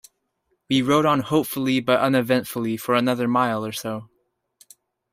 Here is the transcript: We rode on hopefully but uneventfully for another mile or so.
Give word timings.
We 0.67 0.81
rode 0.81 1.05
on 1.05 1.19
hopefully 1.19 1.79
but 1.79 1.99
uneventfully 1.99 2.75
for 2.75 2.95
another 2.95 3.27
mile 3.27 3.63
or 3.63 3.71
so. 3.71 4.09